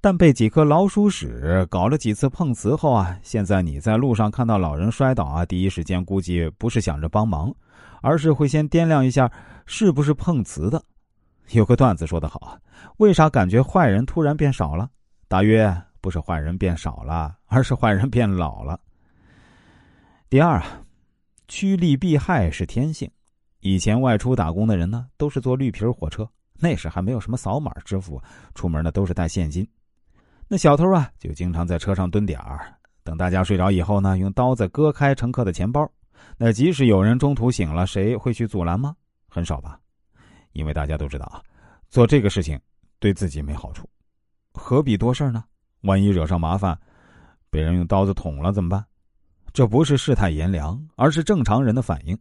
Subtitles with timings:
[0.00, 7.52] 但被几颗老鼠屎搞了几次碰瓷后啊，现在你在路上看到老人摔倒啊，第一时间估计不是想着帮忙，
[8.02, 9.30] 而是会先掂量一下
[9.64, 10.80] 是不是碰瓷的。
[11.50, 12.58] 有个段子说得好啊
[12.98, 14.88] 为啥感觉坏人突然变少了？
[15.28, 18.78] 大约不是坏人变少了，而是坏人变老了。
[20.28, 20.66] 第二啊，
[21.48, 23.10] 趋利避害是天性。
[23.60, 26.28] 以前外出打工的人呢，都是坐绿皮火车，
[26.60, 28.22] 那时还没有什么扫码支付，
[28.54, 29.66] 出门呢都是带现金。
[30.48, 35.90] 那小偷啊，就经常在车上蹲点儿，等大家睡着以后呢，用刀子割开乘客的钱包。
[36.38, 38.94] 那即使有人中途醒了，谁会去阻拦吗？
[39.28, 39.80] 很少吧，
[40.52, 41.42] 因为大家都知道啊，
[41.88, 42.58] 做这个事情
[43.00, 43.88] 对自己没好处，
[44.52, 45.42] 何必多事呢？
[45.80, 46.78] 万一惹上麻烦，
[47.50, 48.84] 被人用刀子捅了怎么办？
[49.52, 52.16] 这不是世态炎凉，而是正常人的反应。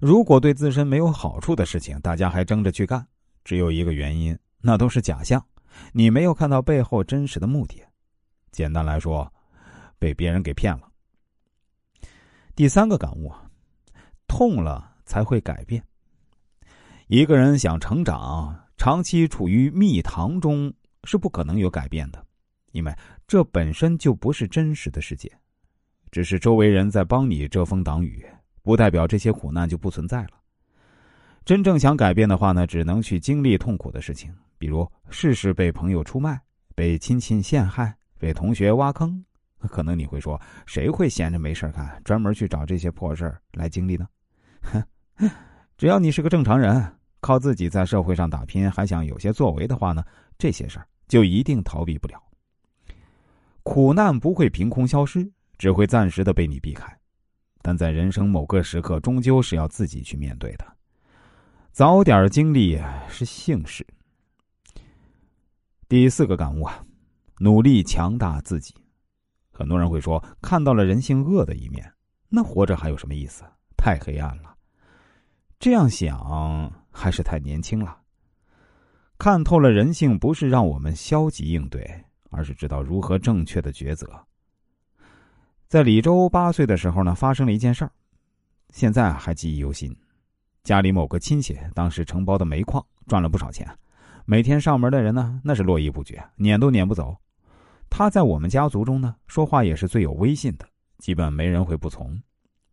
[0.00, 3.06] 如果对自身没有好处的事情，大家还争着去干，
[3.42, 5.42] 只有一个原因，那都是假象。
[5.92, 7.82] 你没有看到背后真实的目的，
[8.50, 9.32] 简单来说，
[9.98, 10.88] 被别人给骗了。
[12.54, 13.48] 第三个感悟啊，
[14.26, 15.82] 痛了才会改变。
[17.06, 20.72] 一个人想成长，长期处于蜜糖中
[21.04, 22.26] 是不可能有改变的，
[22.72, 22.94] 因为
[23.26, 25.30] 这本身就不是真实的世界，
[26.10, 28.26] 只是周围人在帮你遮风挡雨，
[28.62, 30.37] 不代表这些苦难就不存在了。
[31.48, 34.30] 真正想改变的话呢，只能去经历痛苦的事情。
[34.58, 36.38] 比如事事被朋友出卖、
[36.74, 39.24] 被亲戚陷害、被同学挖坑，
[39.60, 44.06] 可能你会说，谁会闲着没事干，专门去找这些破事来经历呢？
[44.60, 44.84] 哼，
[45.78, 46.84] 只要你是个正常人，
[47.22, 50.04] 靠自己在社会上打拼，还想有些作为的话呢，
[50.36, 52.22] 这些事儿就一定逃避不了。
[53.62, 55.26] 苦难不会凭空消失，
[55.56, 56.94] 只会暂时的被你避开，
[57.62, 60.74] 但在人生某个时刻，终究是要自己去面对的。
[61.78, 62.76] 早点经历
[63.08, 63.86] 是幸事。
[65.88, 66.84] 第四个感悟啊，
[67.38, 68.74] 努力强大自己。
[69.52, 71.88] 很多人会说，看到了人性恶的一面，
[72.28, 73.44] 那活着还有什么意思？
[73.76, 74.56] 太黑暗了。
[75.60, 77.96] 这样想还是太年轻了。
[79.16, 81.88] 看透了人性，不是让我们消极应对，
[82.30, 84.08] 而是知道如何正确的抉择。
[85.68, 87.92] 在李周八岁的时候呢，发生了一件事儿，
[88.70, 89.96] 现在还记忆犹新。
[90.68, 93.66] 家里某个亲戚当时承包的煤矿赚了不少钱。
[94.26, 97.16] 每天上门的人呢，那是络绎不绝，撵都撵不走。
[97.88, 100.68] 他在我们家族中呢，说话也是最有威信的，
[100.98, 102.20] 基本没人会不从。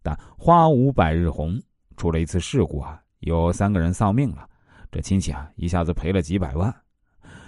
[0.03, 1.57] 但花无百日红，
[1.95, 4.45] 出了一次事故啊，有三个人丧命了，
[4.91, 6.75] 这亲戚啊一下子赔了几百万，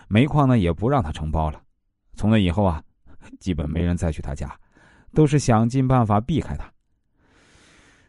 [0.07, 1.61] 煤矿呢也不让他承包了。
[2.15, 2.81] 从那以后啊，
[3.41, 4.57] 基本没人再去他家，
[5.13, 6.71] 都是想尽办法避开他。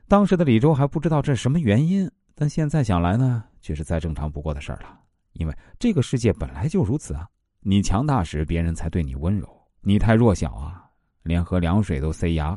[0.07, 2.09] 当时的李周还不知道这是什么原因，
[2.41, 4.97] 但现在想来呢，却是再正常不过的事儿了。
[5.33, 7.29] 因为这个世界本来就如此啊！
[7.63, 9.49] 你强大时，别人才对你温柔；
[9.81, 10.89] 你太弱小啊，
[11.25, 12.57] 连喝凉水都塞牙。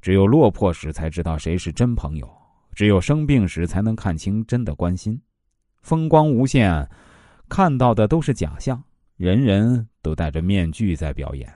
[0.00, 2.26] 只有落魄时，才知道谁是真朋友；
[2.74, 5.20] 只有生病时，才能看清真的关心。
[5.82, 6.88] 风光无限，
[7.50, 8.82] 看到的都是假象，
[9.18, 11.52] 人人都戴着面具在表演。